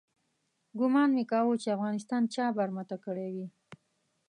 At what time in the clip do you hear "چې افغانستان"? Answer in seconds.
1.61-2.21